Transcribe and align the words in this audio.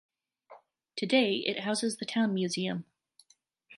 Today 0.95 1.43
it 1.45 1.59
houses 1.59 1.97
the 1.97 2.07
Town 2.07 2.33
Museum. 2.33 2.85